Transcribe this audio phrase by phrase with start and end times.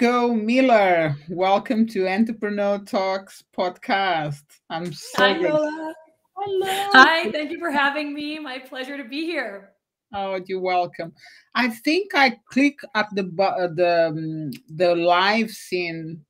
[0.00, 4.44] Margot Miller, welcome to Entrepreneur Talks podcast.
[4.70, 5.94] I'm so Hi, Lola.
[6.38, 6.88] Hello.
[6.92, 8.38] Hi, thank you for having me.
[8.38, 9.72] My pleasure to be here.
[10.14, 11.12] Oh, you're welcome.
[11.54, 16.24] I think I click at the uh, the um, the live scene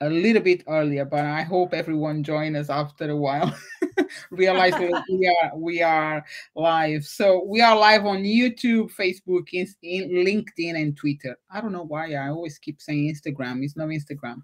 [0.00, 3.54] a little bit earlier, but I hope everyone join us after a while.
[4.30, 7.04] Realize that we are we are live.
[7.04, 11.36] So we are live on YouTube, Facebook, in, in LinkedIn, and Twitter.
[11.50, 13.62] I don't know why I always keep saying Instagram.
[13.62, 14.42] It's no Instagram.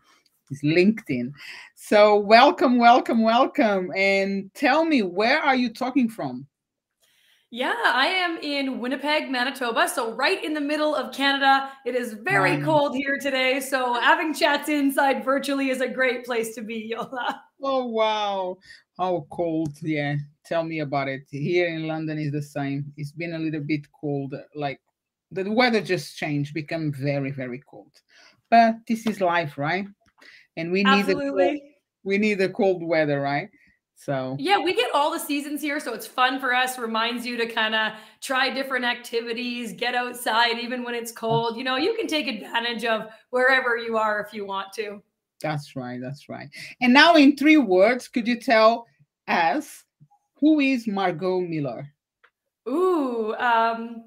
[0.50, 1.32] It's LinkedIn.
[1.74, 3.90] So welcome, welcome, welcome.
[3.96, 6.46] And tell me, where are you talking from?
[7.50, 9.88] Yeah, I am in Winnipeg, Manitoba.
[9.88, 11.70] So, right in the middle of Canada.
[11.86, 13.60] It is very cold here today.
[13.60, 17.45] So, having chats inside virtually is a great place to be, Yola.
[17.62, 18.58] Oh, wow.
[18.98, 19.74] How cold.
[19.82, 20.16] Yeah.
[20.44, 21.22] Tell me about it.
[21.30, 22.92] Here in London is the same.
[22.96, 24.34] It's been a little bit cold.
[24.54, 24.80] Like
[25.30, 27.92] the weather just changed, become very, very cold.
[28.50, 29.86] But this is life, right?
[30.56, 31.54] And we need Absolutely.
[31.54, 31.60] the
[32.04, 33.50] we need the cold weather, right?
[33.96, 36.78] So yeah, we get all the seasons here, so it's fun for us.
[36.78, 41.56] Reminds you to kind of try different activities, get outside even when it's cold.
[41.56, 45.02] You know, you can take advantage of wherever you are if you want to.
[45.42, 46.00] That's right.
[46.00, 46.48] That's right.
[46.80, 48.86] And now, in three words, could you tell
[49.28, 49.84] us
[50.40, 51.88] who is Margot Miller?
[52.68, 54.04] Ooh, um,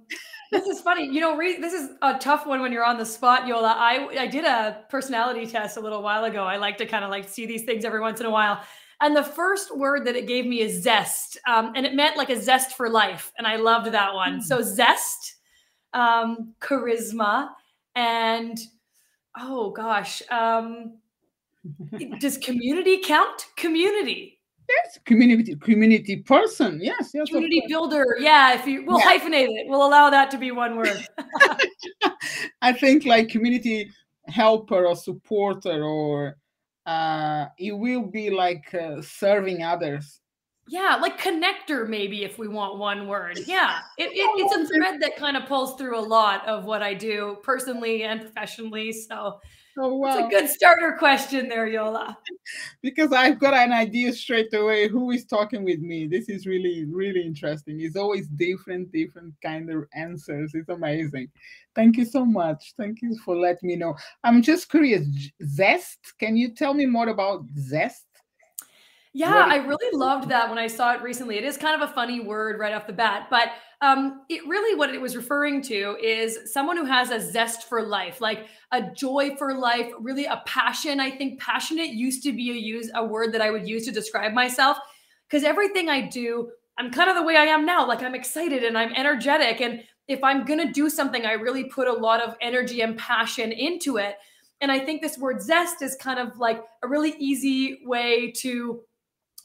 [0.51, 1.05] this is funny.
[1.05, 3.75] You know, re- this is a tough one when you're on the spot, Yola.
[3.77, 6.43] I I did a personality test a little while ago.
[6.43, 8.61] I like to kind of like see these things every once in a while.
[9.01, 11.37] And the first word that it gave me is zest.
[11.47, 13.31] Um, and it meant like a zest for life.
[13.37, 14.39] And I loved that one.
[14.39, 14.43] Mm.
[14.43, 15.35] So zest,
[15.93, 17.49] um, charisma,
[17.95, 18.59] and
[19.37, 20.97] oh gosh, um,
[22.19, 23.47] does community count?
[23.55, 24.39] Community.
[24.69, 26.79] Yes, community community person.
[26.81, 27.27] Yes, yes.
[27.27, 28.17] Community builder.
[28.19, 29.17] Yeah, if you we'll yeah.
[29.17, 29.67] hyphenate it.
[29.67, 31.07] We'll allow that to be one word.
[32.61, 33.89] I think like community
[34.27, 36.37] helper or supporter or
[36.85, 40.21] uh, it will be like uh, serving others.
[40.67, 43.39] Yeah, like connector, maybe if we want one word.
[43.47, 46.83] Yeah, it, it, it's a thread that kind of pulls through a lot of what
[46.83, 48.91] I do personally and professionally.
[48.91, 49.39] So
[49.81, 50.09] Oh, wow.
[50.09, 52.17] It's a good starter question there, Yola.
[52.81, 56.05] because I've got an idea straight away who is talking with me.
[56.05, 57.79] This is really, really interesting.
[57.79, 60.51] It's always different, different kind of answers.
[60.53, 61.29] It's amazing.
[61.75, 62.73] Thank you so much.
[62.77, 63.95] Thank you for letting me know.
[64.25, 65.07] I'm just curious,
[65.45, 68.08] Zest, can you tell me more about Zest?
[69.19, 71.37] Yeah, I really loved that when I saw it recently.
[71.37, 73.49] It is kind of a funny word right off the bat, but
[73.81, 77.81] um, it really what it was referring to is someone who has a zest for
[77.81, 81.01] life, like a joy for life, really a passion.
[81.01, 83.91] I think passionate used to be a use a word that I would use to
[83.91, 84.77] describe myself
[85.29, 87.85] because everything I do, I'm kind of the way I am now.
[87.85, 91.89] Like I'm excited and I'm energetic, and if I'm gonna do something, I really put
[91.89, 94.15] a lot of energy and passion into it.
[94.61, 98.81] And I think this word zest is kind of like a really easy way to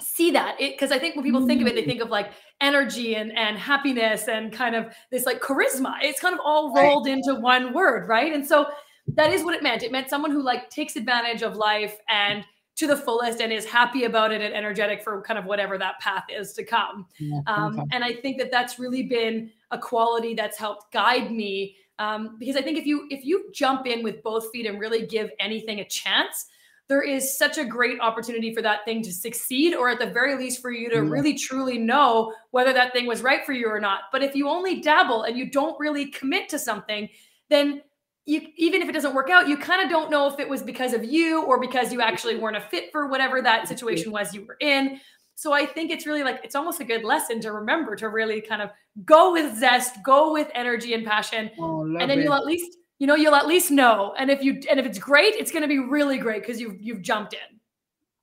[0.04, 1.86] see that because i think when people think of it they mm.
[1.86, 5.94] think of like energy and and happiness and kind of this like charisma.
[6.02, 7.14] It's kind of all rolled right.
[7.14, 8.32] into one word right?
[8.32, 8.66] And so
[9.08, 9.82] that is what it meant.
[9.82, 12.44] It meant someone who like takes advantage of life and
[12.76, 16.00] to the fullest and is happy about it and energetic for kind of whatever that
[16.00, 17.06] path is to come.
[17.18, 21.76] Yeah, um, and i think that that's really been a quality that's helped guide me
[21.98, 25.06] um, because i think if you if you jump in with both feet and really
[25.06, 26.46] give anything a chance
[26.88, 30.36] there is such a great opportunity for that thing to succeed, or at the very
[30.36, 31.10] least, for you to yeah.
[31.10, 34.02] really truly know whether that thing was right for you or not.
[34.12, 37.08] But if you only dabble and you don't really commit to something,
[37.48, 37.82] then
[38.26, 40.62] you, even if it doesn't work out, you kind of don't know if it was
[40.62, 44.34] because of you or because you actually weren't a fit for whatever that situation was
[44.34, 45.00] you were in.
[45.36, 48.40] So I think it's really like it's almost a good lesson to remember to really
[48.40, 48.70] kind of
[49.04, 52.22] go with zest, go with energy and passion, oh, and then it.
[52.22, 54.14] you'll at least you know you'll at least know.
[54.16, 56.80] And if you and if it's great it's going to be really great because you've
[56.80, 57.60] you've jumped in.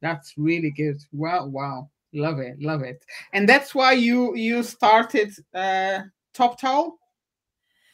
[0.02, 0.98] That's really good.
[1.12, 1.92] Wow wow.
[2.14, 3.06] Love it love it.
[3.32, 6.00] And that's why you you started uh
[6.36, 6.94] TopTal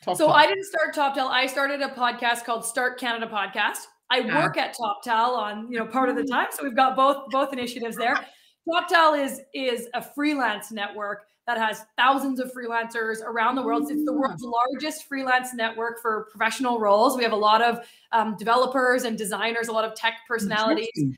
[0.03, 3.79] top so i didn't start TopTal i started a podcast called start canada podcast.
[4.09, 4.41] I ah.
[4.41, 7.51] work at TopTal on you know part of the time so we've got both both
[7.51, 8.15] initiatives there.
[8.69, 13.89] TopTal is is a freelance network that has thousands of freelancers around the world.
[13.89, 14.19] It's the mm.
[14.19, 17.17] world's largest freelance network for professional roles.
[17.17, 21.15] We have a lot of um, developers and designers, a lot of tech personalities.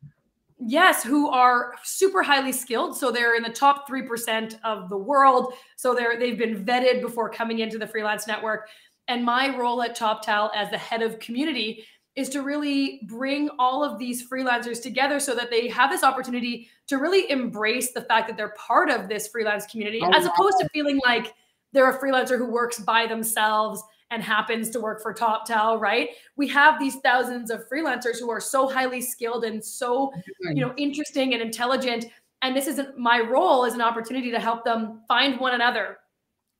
[0.59, 2.95] Yes, who are super highly skilled.
[2.95, 5.53] So they're in the top 3% of the world.
[5.77, 8.69] So they're they've been vetted before coming into the freelance network.
[9.07, 11.85] And my role at TopTal as the head of community
[12.15, 16.69] is to really bring all of these freelancers together so that they have this opportunity
[16.87, 20.57] to really embrace the fact that they're part of this freelance community oh, as opposed
[20.59, 21.33] to feeling like
[21.71, 26.09] they're a freelancer who works by themselves and happens to work for TopTal, right?
[26.35, 30.11] We have these thousands of freelancers who are so highly skilled and so,
[30.41, 32.05] you know, interesting and intelligent.
[32.41, 35.97] And this isn't my role is an opportunity to help them find one another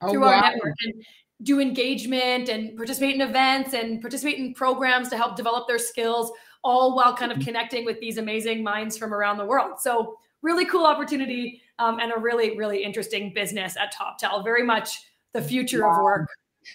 [0.02, 0.28] oh, through wow.
[0.28, 1.04] our network and
[1.42, 6.32] do engagement and participate in events and participate in programs to help develop their skills,
[6.64, 7.46] all while kind of mm-hmm.
[7.46, 9.80] connecting with these amazing minds from around the world.
[9.80, 14.44] So, really cool opportunity um, and a really, really interesting business at TopTal.
[14.44, 15.02] Very much
[15.34, 15.98] the future wow.
[15.98, 16.30] of work.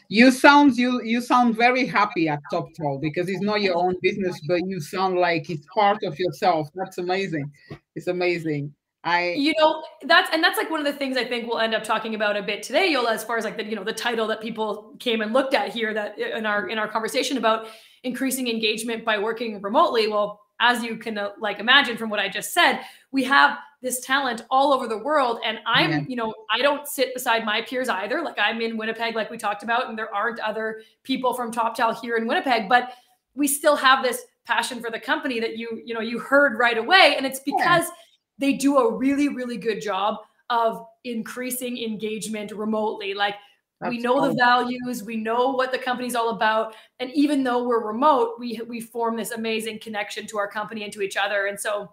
[0.08, 4.40] You sound you you sound very happy at TopTal because it's not your own business,
[4.48, 6.68] but you sound like it's part of yourself.
[6.74, 7.50] That's amazing.
[7.94, 8.74] It's amazing.
[9.04, 11.74] I you know that's and that's like one of the things I think we'll end
[11.74, 13.92] up talking about a bit today, Yola, as far as like the you know the
[13.92, 17.68] title that people came and looked at here that in our in our conversation about
[18.02, 20.08] increasing engagement by working remotely.
[20.08, 22.80] Well, as you can uh, like imagine from what I just said,
[23.12, 26.00] we have this talent all over the world and i'm yeah.
[26.08, 29.36] you know i don't sit beside my peers either like i'm in winnipeg like we
[29.36, 32.94] talked about and there aren't other people from Top TopTal here in winnipeg but
[33.34, 36.78] we still have this passion for the company that you you know you heard right
[36.78, 37.90] away and it's because yeah.
[38.38, 40.16] They do a really really good job
[40.50, 43.34] of increasing engagement remotely like
[43.80, 47.64] That's we know the values we know what the company's all about and even though
[47.64, 51.46] we're remote we we form this amazing connection to our company and to each other
[51.46, 51.90] and so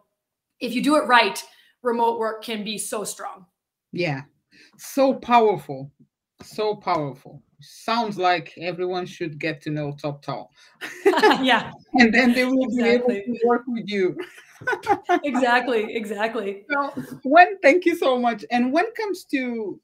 [0.59, 1.43] if you do it right
[1.81, 3.45] remote work can be so strong.
[3.91, 4.21] Yeah,
[4.77, 5.91] so powerful,
[6.41, 7.41] so powerful.
[7.59, 10.47] Sounds like everyone should get to know TopTal.
[11.05, 13.15] yeah, and then they will exactly.
[13.15, 14.17] be able to work with you.
[15.23, 16.65] Exactly, exactly.
[16.69, 16.89] So
[17.23, 18.45] when thank you so much.
[18.51, 19.79] And when it comes to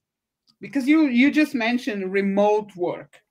[0.60, 3.22] because you you just mentioned remote work,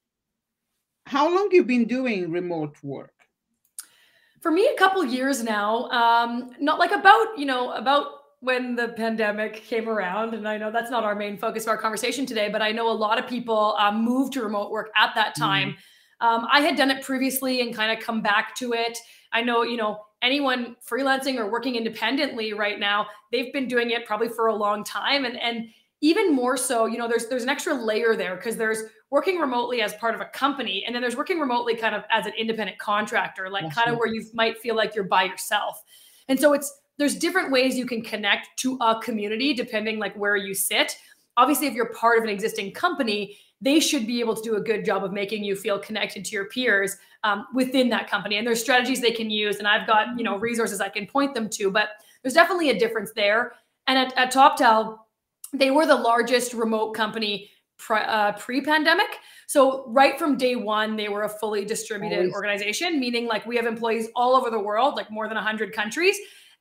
[1.07, 3.13] how long you been doing remote work?
[4.41, 5.89] For me, a couple years now.
[5.91, 8.07] Um, not like about you know about
[8.41, 11.79] when the pandemic came around, and I know that's not our main focus of our
[11.79, 15.15] conversation today, but I know a lot of people um, moved to remote work at
[15.15, 15.43] that mm-hmm.
[15.43, 15.69] time.
[15.71, 15.77] Mm.
[16.21, 18.99] Um, I had done it previously and kind of come back to it.
[19.33, 24.07] I know, you know, anyone freelancing or working independently right now, they've been doing it
[24.07, 25.69] probably for a long time, and and
[26.01, 29.83] even more so, you know, there's there's an extra layer there because there's working remotely
[29.83, 32.79] as part of a company, and then there's working remotely kind of as an independent
[32.79, 35.83] contractor, like kind of where you might feel like you're by yourself.
[36.29, 40.37] And so it's there's different ways you can connect to a community depending like where
[40.37, 40.97] you sit
[41.37, 44.61] obviously if you're part of an existing company they should be able to do a
[44.61, 48.47] good job of making you feel connected to your peers um, within that company and
[48.47, 51.49] there's strategies they can use and i've got you know resources i can point them
[51.49, 51.91] to but
[52.23, 53.53] there's definitely a difference there
[53.87, 54.99] and at, at TopTal
[55.53, 61.09] they were the largest remote company pre, uh, pre-pandemic so right from day one they
[61.09, 62.35] were a fully distributed Always.
[62.35, 66.17] organization meaning like we have employees all over the world like more than 100 countries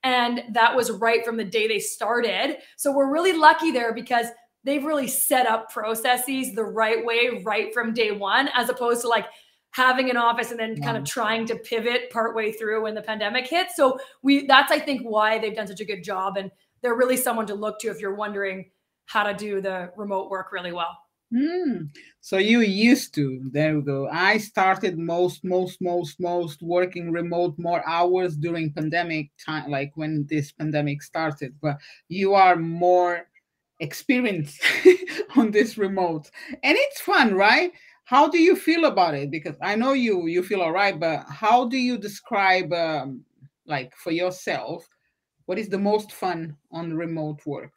[0.05, 2.57] and that was right from the day they started.
[2.77, 4.27] So we're really lucky there because
[4.65, 9.07] they've really set up processes the right way right from day one, as opposed to
[9.07, 9.27] like
[9.71, 10.85] having an office and then yeah.
[10.85, 13.67] kind of trying to pivot partway through when the pandemic hit.
[13.75, 16.37] So we that's I think why they've done such a good job.
[16.37, 16.51] And
[16.81, 18.71] they're really someone to look to if you're wondering
[19.05, 20.97] how to do the remote work really well.
[21.33, 21.89] Mm.
[22.21, 23.41] So you used to.
[23.51, 24.07] There we go.
[24.09, 30.25] I started most, most, most, most working remote more hours during pandemic time, like when
[30.29, 31.55] this pandemic started.
[31.61, 33.27] But you are more
[33.79, 34.61] experienced
[35.37, 36.29] on this remote,
[36.63, 37.71] and it's fun, right?
[38.05, 39.31] How do you feel about it?
[39.31, 43.23] Because I know you you feel all right, but how do you describe, um,
[43.65, 44.87] like for yourself,
[45.45, 47.71] what is the most fun on remote work?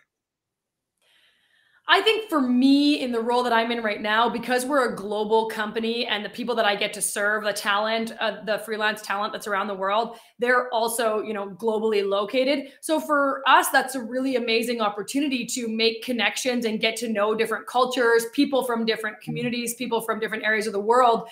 [1.91, 4.95] I think for me, in the role that I'm in right now, because we're a
[4.95, 9.01] global company and the people that I get to serve, the talent, uh, the freelance
[9.01, 12.73] talent that's around the world, they're also, you know, globally located.
[12.83, 17.35] So for us, that's a really amazing opportunity to make connections and get to know
[17.35, 19.25] different cultures, people from different mm-hmm.
[19.25, 21.27] communities, people from different areas of the world.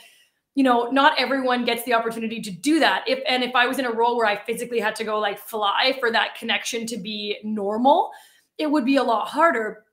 [0.54, 3.04] You know, not everyone gets the opportunity to do that.
[3.06, 5.38] If and if I was in a role where I physically had to go like
[5.38, 8.10] fly for that connection to be normal,
[8.56, 9.84] it would be a lot harder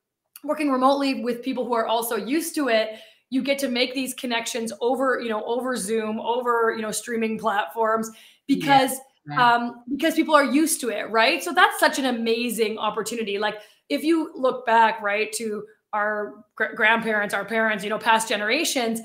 [0.43, 4.13] working remotely with people who are also used to it you get to make these
[4.13, 8.09] connections over you know over zoom over you know streaming platforms
[8.47, 9.55] because yeah.
[9.55, 13.55] um because people are used to it right so that's such an amazing opportunity like
[13.89, 19.01] if you look back right to our gr- grandparents our parents you know past generations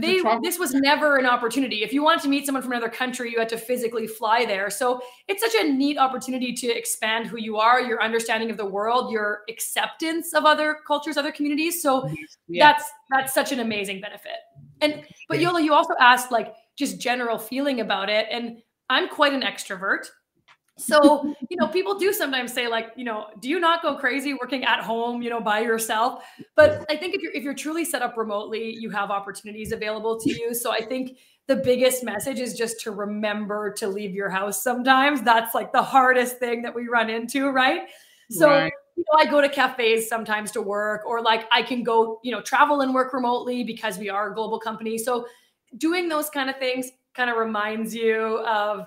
[0.00, 1.82] they, this was never an opportunity.
[1.82, 4.70] If you wanted to meet someone from another country, you had to physically fly there.
[4.70, 8.66] So it's such a neat opportunity to expand who you are, your understanding of the
[8.66, 11.82] world, your acceptance of other cultures, other communities.
[11.82, 12.08] So
[12.48, 12.72] yeah.
[12.72, 14.36] that's that's such an amazing benefit.
[14.80, 18.26] And but Yola, you also asked like just general feeling about it.
[18.30, 18.58] And
[18.88, 20.06] I'm quite an extrovert.
[20.80, 24.34] So, you know, people do sometimes say like, you know, do you not go crazy
[24.34, 26.24] working at home, you know, by yourself?
[26.56, 30.18] But I think if you're if you're truly set up remotely, you have opportunities available
[30.20, 30.54] to you.
[30.54, 35.20] So I think the biggest message is just to remember to leave your house sometimes.
[35.22, 37.88] That's like the hardest thing that we run into, right?
[38.30, 38.72] So right.
[38.96, 42.32] You know, I go to cafes sometimes to work, or like I can go, you
[42.32, 44.98] know, travel and work remotely because we are a global company.
[44.98, 45.26] So
[45.76, 48.86] doing those kind of things kind of reminds you of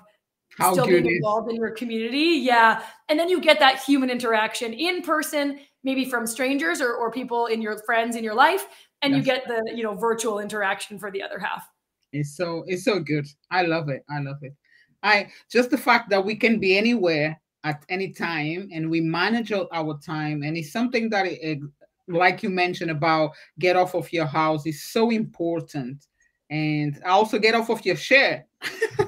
[0.58, 2.40] how still being involved in your community.
[2.42, 2.82] Yeah.
[3.08, 7.46] And then you get that human interaction in person, maybe from strangers or, or people
[7.46, 8.66] in your friends in your life.
[9.02, 9.18] And yes.
[9.18, 11.66] you get the, you know, virtual interaction for the other half.
[12.12, 13.26] It's so, it's so good.
[13.50, 14.04] I love it.
[14.08, 14.54] I love it.
[15.02, 19.52] I just the fact that we can be anywhere at any time and we manage
[19.52, 20.42] our time.
[20.42, 21.58] And it's something that, it,
[22.06, 26.06] like you mentioned about get off of your house is so important.
[26.50, 28.46] And also get off of your chair.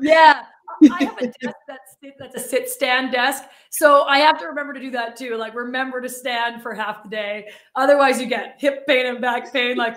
[0.00, 0.42] yeah,
[0.92, 4.72] I have a desk that's that's a sit stand desk, so I have to remember
[4.72, 5.36] to do that too.
[5.36, 9.52] Like remember to stand for half the day, otherwise you get hip pain and back
[9.52, 9.76] pain.
[9.76, 9.96] Like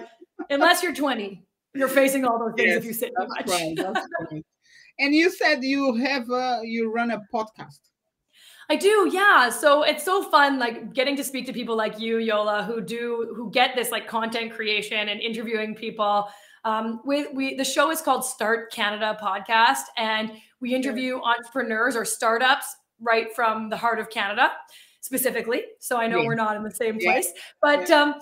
[0.50, 1.44] unless you're 20,
[1.76, 3.48] you're facing all those things yes, if you sit too much.
[3.48, 3.78] Right,
[4.32, 4.46] right.
[5.00, 7.80] And you said you have a, you run a podcast.
[8.72, 9.50] I do, yeah.
[9.50, 13.34] So it's so fun, like getting to speak to people like you, Yola, who do
[13.36, 16.30] who get this like content creation and interviewing people.
[16.66, 22.06] Um, we, we the show is called Start Canada Podcast, and we interview entrepreneurs or
[22.06, 24.52] startups right from the heart of Canada,
[25.02, 25.64] specifically.
[25.80, 26.26] So I know yeah.
[26.26, 28.02] we're not in the same place, but yeah.
[28.02, 28.16] um,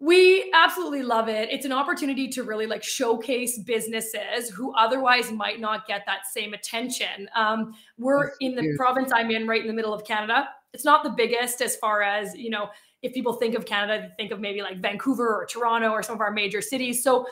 [0.00, 1.48] we absolutely love it.
[1.50, 6.52] It's an opportunity to really like showcase businesses who otherwise might not get that same
[6.52, 7.28] attention.
[7.34, 8.76] Um, we're That's in the cute.
[8.76, 10.48] province I'm in, right in the middle of Canada.
[10.72, 12.68] It's not the biggest as far as you know.
[13.02, 16.14] If people think of Canada, they think of maybe like Vancouver or Toronto or some
[16.14, 17.02] of our major cities.
[17.04, 17.26] So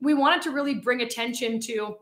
[0.00, 1.96] we wanted to really bring attention to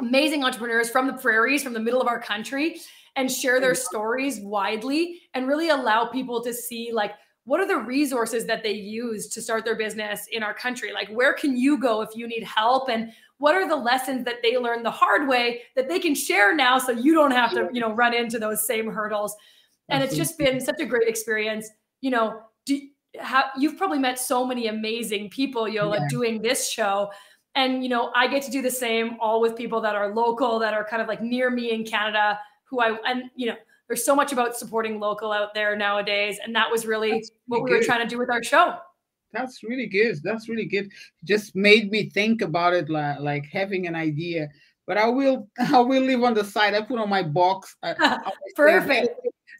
[0.00, 2.80] amazing entrepreneurs from the prairies, from the middle of our country,
[3.16, 7.12] and share their stories widely and really allow people to see like
[7.44, 10.92] what are the resources that they use to start their business in our country?
[10.92, 12.90] Like where can you go if you need help?
[12.90, 16.54] And what are the lessons that they learned the hard way that they can share
[16.54, 19.34] now so you don't have to you know run into those same hurdles?
[19.88, 21.70] And it's just been such a great experience.
[22.00, 22.42] You know
[23.20, 26.08] how, you've probably met so many amazing people, Yola, yeah.
[26.08, 27.10] doing this show.
[27.54, 30.58] And, you know, I get to do the same all with people that are local,
[30.58, 33.56] that are kind of like near me in Canada, who I, and, you know,
[33.88, 36.38] there's so much about supporting local out there nowadays.
[36.44, 37.78] And that was really, really what we good.
[37.78, 38.78] were trying to do with our show.
[39.32, 40.22] That's really good.
[40.22, 40.90] That's really good.
[41.24, 44.48] Just made me think about it like, like having an idea.
[44.86, 46.74] But I will I will leave on the side.
[46.74, 47.76] I put on my box.
[48.56, 49.08] Perfect.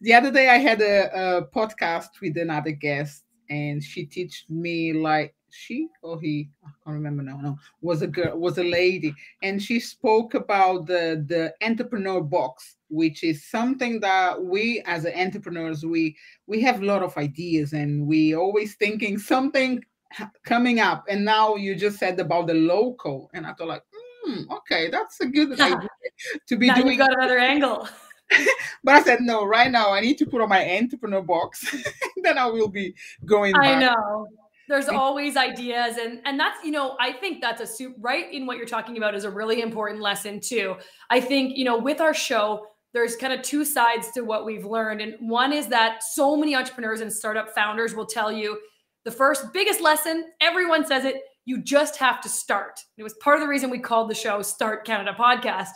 [0.02, 4.93] The other day I had a, a podcast with another guest and she teach me
[4.93, 6.49] like she or he?
[6.65, 7.59] I can't remember now no.
[7.81, 13.25] Was a girl was a lady and she spoke about the the entrepreneur box which
[13.25, 18.35] is something that we as entrepreneurs we we have a lot of ideas and we
[18.35, 19.83] always thinking something
[20.45, 23.83] coming up and now you just said about the local and i thought like
[24.25, 25.88] hmm, okay that's a good idea
[26.47, 27.88] to be now doing you got another angle
[28.85, 31.75] but I said, no, right now I need to put on my entrepreneur box.
[32.23, 33.54] then I will be going.
[33.56, 33.80] I back.
[33.80, 34.28] know.
[34.68, 35.97] There's always ideas.
[35.97, 38.97] And, and that's, you know, I think that's a soup right in what you're talking
[38.97, 40.75] about is a really important lesson too.
[41.09, 44.64] I think, you know, with our show, there's kind of two sides to what we've
[44.64, 45.00] learned.
[45.02, 48.59] And one is that so many entrepreneurs and startup founders will tell you
[49.04, 52.80] the first biggest lesson, everyone says it, you just have to start.
[52.97, 55.68] It was part of the reason we called the show Start Canada Podcast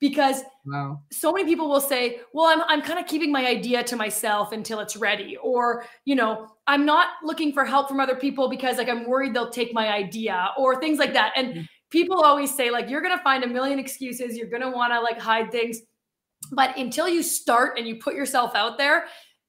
[0.00, 1.00] because wow.
[1.10, 4.52] so many people will say, "Well, I'm I'm kind of keeping my idea to myself
[4.52, 8.78] until it's ready," or you know, I'm not looking for help from other people because
[8.78, 11.32] like I'm worried they'll take my idea or things like that.
[11.36, 11.62] And mm-hmm.
[11.90, 14.92] people always say like you're going to find a million excuses, you're going to want
[14.92, 15.80] to like hide things.
[16.52, 19.06] But until you start and you put yourself out there,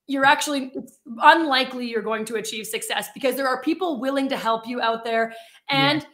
[0.07, 4.37] you're actually it's unlikely you're going to achieve success because there are people willing to
[4.37, 5.33] help you out there
[5.69, 6.07] and yeah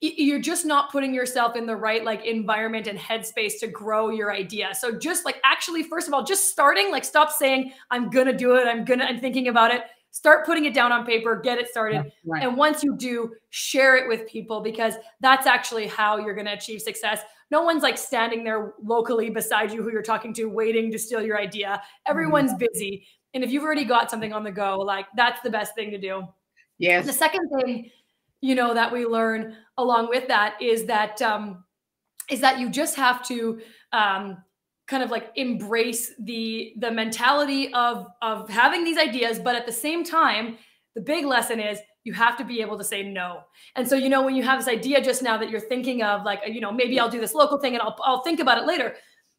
[0.00, 4.32] you're just not putting yourself in the right like environment and headspace to grow your
[4.32, 4.74] idea.
[4.74, 8.36] So just like actually first of all just starting like stop saying I'm going to
[8.36, 9.82] do it, I'm going to I'm thinking about it.
[10.10, 12.12] Start putting it down on paper, get it started.
[12.24, 12.42] Right.
[12.42, 16.52] And once you do, share it with people because that's actually how you're going to
[16.52, 17.22] achieve success.
[17.50, 21.20] No one's like standing there locally beside you who you're talking to waiting to steal
[21.20, 21.82] your idea.
[22.06, 22.64] Everyone's mm-hmm.
[22.72, 23.08] busy.
[23.34, 25.98] And if you've already got something on the go, like that's the best thing to
[25.98, 26.28] do.
[26.78, 27.06] Yes.
[27.06, 27.90] The second thing
[28.44, 31.64] you know that we learn along with that is that um,
[32.30, 33.60] is that you just have to
[33.92, 34.36] um,
[34.86, 39.72] kind of like embrace the the mentality of of having these ideas but at the
[39.72, 40.56] same time
[40.94, 43.40] the big lesson is you have to be able to say no
[43.76, 46.22] and so you know when you have this idea just now that you're thinking of
[46.24, 48.66] like you know maybe i'll do this local thing and i'll, I'll think about it
[48.66, 48.94] later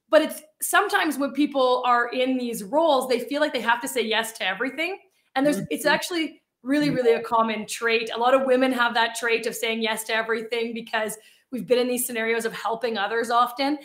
[0.10, 3.88] but it's sometimes when people are in these roles, they feel like they have to
[3.88, 4.98] say yes to everything.
[5.36, 5.94] And there's it's mm-hmm.
[5.94, 6.96] actually really, mm-hmm.
[6.96, 8.10] really a common trait.
[8.14, 11.18] A lot of women have that trait of saying yes to everything because
[11.52, 13.78] we've been in these scenarios of helping others often.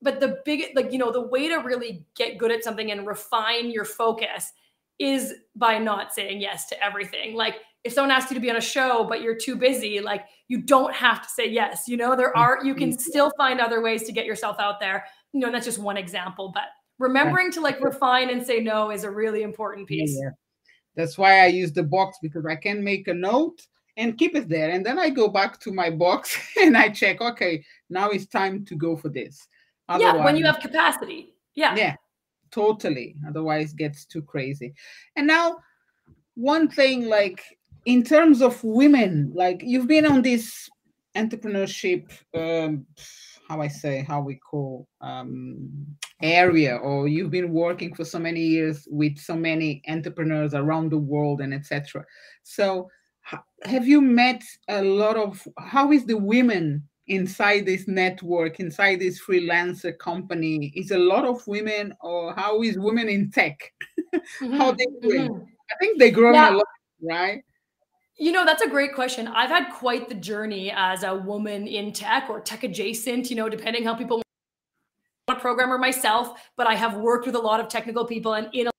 [0.00, 3.06] But the big, like, you know, the way to really get good at something and
[3.06, 4.52] refine your focus
[5.00, 7.34] is by not saying yes to everything.
[7.34, 10.26] Like, if someone asks you to be on a show but you're too busy like
[10.48, 12.98] you don't have to say yes you know there are you can mm-hmm.
[12.98, 16.50] still find other ways to get yourself out there you know that's just one example
[16.52, 16.64] but
[16.98, 20.30] remembering to like refine and say no is a really important piece yeah.
[20.98, 24.48] That's why i use the box because i can make a note and keep it
[24.48, 24.70] there.
[24.70, 28.64] And then i go back to my box and i check okay now it's time
[28.66, 29.48] to go for this.
[29.88, 31.32] Otherwise, yeah when you have capacity.
[31.54, 31.74] Yeah.
[31.74, 31.96] Yeah
[32.50, 33.16] totally.
[33.26, 34.74] Otherwise gets too crazy.
[35.16, 35.58] And now
[36.34, 37.42] one thing like
[37.84, 40.68] in terms of women like you've been on this
[41.16, 42.86] entrepreneurship um,
[43.48, 45.68] how i say how we call um,
[46.22, 50.98] area or you've been working for so many years with so many entrepreneurs around the
[50.98, 52.04] world and etc
[52.42, 52.88] so
[53.64, 59.20] have you met a lot of how is the women inside this network inside this
[59.20, 63.72] freelancer company is a lot of women or how is women in tech
[64.14, 64.52] mm-hmm.
[64.52, 65.44] how they doing mm-hmm.
[65.70, 66.50] i think they're growing yeah.
[66.50, 66.66] a lot
[67.02, 67.42] right
[68.18, 69.28] you know, that's a great question.
[69.28, 73.48] I've had quite the journey as a woman in tech or tech adjacent, you know,
[73.48, 74.22] depending how people
[75.28, 78.48] I'm a programmer myself, but I have worked with a lot of technical people and
[78.52, 78.70] in a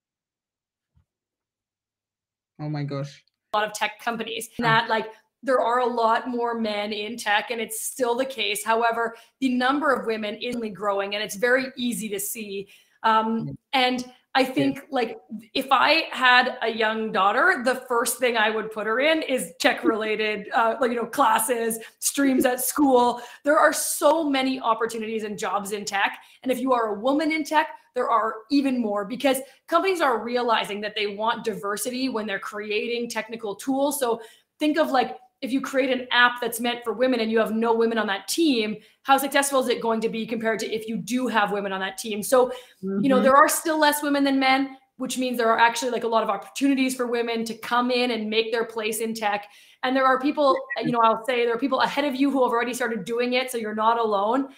[2.61, 3.23] Oh my gosh.
[3.53, 4.49] A lot of tech companies.
[4.59, 5.07] That like
[5.41, 8.65] there are a lot more men in tech and it's still the case.
[8.65, 12.67] However, the number of women is only growing and it's very easy to see.
[13.03, 15.17] Um, and I think like
[15.53, 19.53] if I had a young daughter, the first thing I would put her in is
[19.59, 23.21] tech related, uh, like you know, classes, streams at school.
[23.43, 27.31] There are so many opportunities and jobs in tech, and if you are a woman
[27.31, 29.37] in tech, there are even more because
[29.67, 33.99] companies are realizing that they want diversity when they're creating technical tools.
[33.99, 34.21] So
[34.59, 37.51] think of like if you create an app that's meant for women and you have
[37.51, 40.87] no women on that team, how successful is it going to be compared to if
[40.87, 42.21] you do have women on that team?
[42.21, 42.99] So, mm-hmm.
[43.01, 43.23] you know, mm-hmm.
[43.23, 46.23] there are still less women than men, which means there are actually like a lot
[46.23, 49.47] of opportunities for women to come in and make their place in tech.
[49.83, 52.43] And there are people, you know, I'll say there are people ahead of you who
[52.43, 53.49] have already started doing it.
[53.49, 54.49] So you're not alone.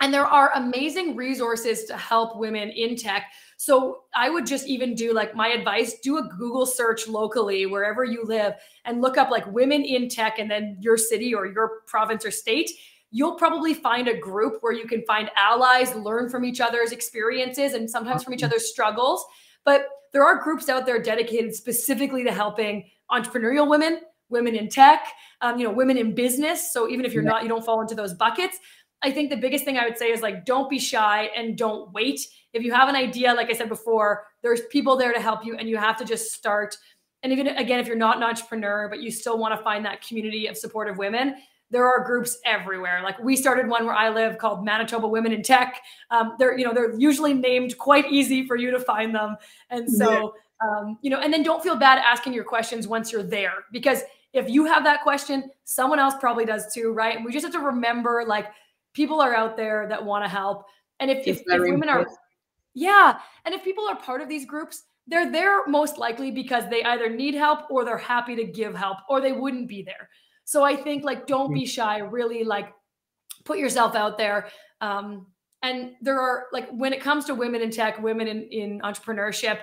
[0.00, 3.32] And there are amazing resources to help women in tech.
[3.56, 8.04] So I would just even do like my advice do a Google search locally, wherever
[8.04, 8.54] you live,
[8.84, 12.30] and look up like women in tech and then your city or your province or
[12.30, 12.70] state.
[13.10, 17.72] You'll probably find a group where you can find allies, learn from each other's experiences,
[17.72, 19.24] and sometimes from each other's struggles.
[19.64, 25.06] But there are groups out there dedicated specifically to helping entrepreneurial women, women in tech,
[25.40, 26.72] um, you know, women in business.
[26.72, 28.58] So even if you're not, you don't fall into those buckets.
[29.06, 31.92] I think the biggest thing I would say is like, don't be shy and don't
[31.92, 32.26] wait.
[32.52, 35.56] If you have an idea, like I said before, there's people there to help you
[35.56, 36.76] and you have to just start.
[37.22, 40.04] And even again, if you're not an entrepreneur, but you still want to find that
[40.04, 41.36] community of supportive women,
[41.70, 43.00] there are groups everywhere.
[43.04, 45.82] Like we started one where I live called Manitoba Women in Tech.
[46.10, 49.36] Um, they're, you know, they're usually named quite easy for you to find them.
[49.70, 53.22] And so, um, you know, and then don't feel bad asking your questions once you're
[53.22, 57.14] there because if you have that question, someone else probably does too, right?
[57.14, 58.48] And we just have to remember like
[58.96, 60.64] people are out there that want to help.
[60.98, 62.08] And if, if, if, women important.
[62.08, 62.16] are,
[62.74, 63.18] yeah.
[63.44, 67.08] And if people are part of these groups, they're there most likely because they either
[67.08, 70.08] need help or they're happy to give help or they wouldn't be there.
[70.44, 72.72] So I think like, don't be shy, really like
[73.44, 74.48] put yourself out there.
[74.80, 75.26] Um,
[75.62, 79.58] and there are like, when it comes to women in tech, women in, in entrepreneurship,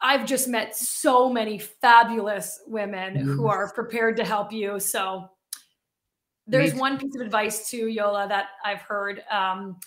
[0.00, 4.80] I've just met so many fabulous women who are prepared to help you.
[4.80, 5.28] So
[6.46, 9.78] there's one piece of advice to Yola that I've heard um,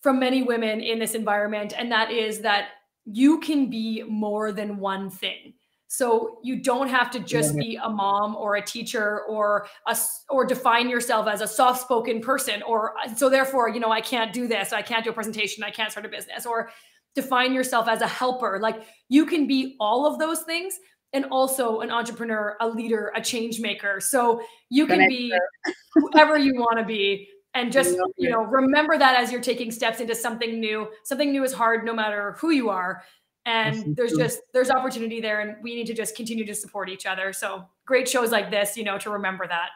[0.00, 2.68] from many women in this environment, and that is that
[3.04, 5.54] you can be more than one thing.
[5.90, 9.96] So you don't have to just be a mom or a teacher or a
[10.28, 14.46] or define yourself as a soft-spoken person or so therefore, you know, I can't do
[14.46, 16.70] this, I can't do a presentation, I can't start a business or
[17.14, 18.58] define yourself as a helper.
[18.60, 20.78] Like you can be all of those things,
[21.12, 24.00] and also an entrepreneur, a leader, a change maker.
[24.00, 25.32] So you can be
[25.94, 30.00] whoever you want to be and just you know remember that as you're taking steps
[30.00, 30.88] into something new.
[31.04, 33.02] Something new is hard no matter who you are
[33.48, 37.06] and there's just there's opportunity there and we need to just continue to support each
[37.06, 37.32] other.
[37.32, 39.70] So great shows like this you know to remember that.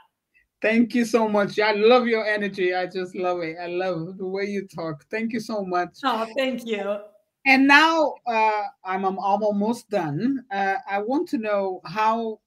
[0.61, 1.59] Thank you so much.
[1.59, 2.73] I love your energy.
[2.73, 3.57] I just love it.
[3.61, 5.05] I love the way you talk.
[5.11, 5.99] Thank you so much.
[6.05, 6.99] Oh thank you
[7.45, 10.45] and now uh, I'm, I'm almost done.
[10.51, 12.41] Uh, I want to know how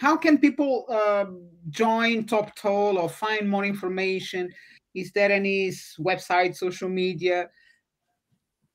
[0.00, 1.26] how can people uh,
[1.70, 4.50] join Toptal or find more information?
[4.94, 7.48] Is there any website, social media?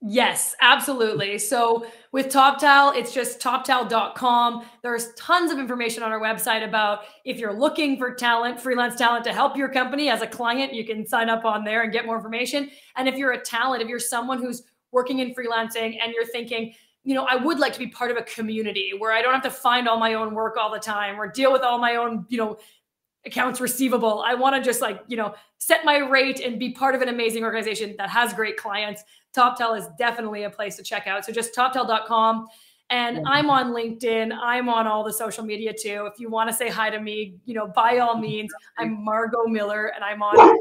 [0.01, 1.37] Yes, absolutely.
[1.37, 4.65] So with TopTal, it's just toptal.com.
[4.81, 9.25] There's tons of information on our website about if you're looking for talent, freelance talent
[9.25, 12.05] to help your company as a client, you can sign up on there and get
[12.05, 12.69] more information.
[12.95, 16.73] And if you're a talent, if you're someone who's working in freelancing and you're thinking,
[17.03, 19.43] you know, I would like to be part of a community where I don't have
[19.43, 22.25] to find all my own work all the time or deal with all my own,
[22.29, 22.57] you know,
[23.25, 24.23] accounts receivable.
[24.25, 27.09] I want to just like, you know, set my rate and be part of an
[27.09, 29.03] amazing organization that has great clients.
[29.35, 31.25] Toptal is definitely a place to check out.
[31.25, 32.47] So just toptal.com.
[32.91, 34.35] And I'm on LinkedIn.
[34.41, 36.09] I'm on all the social media too.
[36.11, 39.45] If you want to say hi to me, you know, by all means, I'm Margot
[39.47, 40.57] Miller and I'm on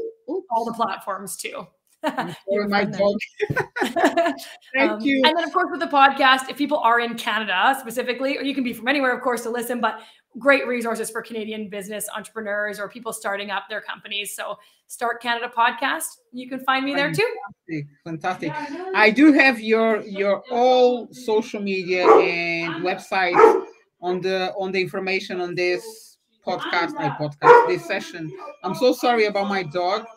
[0.51, 1.65] all the platforms too.
[2.47, 3.17] You're my dog.
[4.73, 5.21] Thank um, you.
[5.25, 8.53] And then, of course, with the podcast, if people are in Canada specifically, or you
[8.53, 10.01] can be from anywhere, of course, to listen, but
[10.37, 14.35] great resources for Canadian business entrepreneurs or people starting up their companies.
[14.35, 14.57] So,
[14.89, 17.31] Start Canada podcast, you can find me there too.
[18.03, 18.51] Fantastic.
[18.95, 23.65] I do have your your all social media and websites
[24.01, 28.31] on the on the information on this podcast, my podcast, this session.
[28.63, 30.07] I'm so sorry about my dog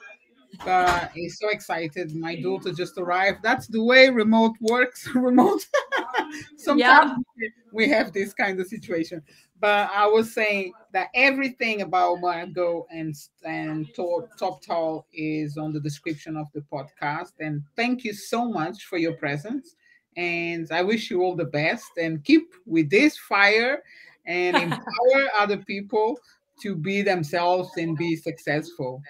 [0.64, 2.14] but he's so excited.
[2.14, 3.38] My daughter just arrived.
[3.42, 5.06] That's the way remote works.
[5.14, 5.66] remote.
[6.56, 7.48] Sometimes yeah.
[7.72, 9.22] we have this kind of situation.
[9.60, 16.36] But I was saying that everything about Margot and and TopTal is on the description
[16.36, 17.32] of the podcast.
[17.40, 19.76] And thank you so much for your presence.
[20.16, 23.82] And I wish you all the best and keep with this fire
[24.26, 26.18] and empower other people
[26.62, 29.02] to be themselves and be successful.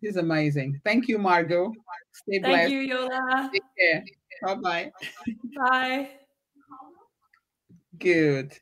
[0.00, 0.80] He's amazing.
[0.84, 1.72] Thank you, Margot.
[2.12, 2.62] Stay Thank blessed.
[2.62, 3.50] Thank you, Yola.
[3.52, 4.04] Take care.
[4.42, 4.92] Bye-bye.
[5.56, 6.10] Bye.
[7.98, 8.58] Good.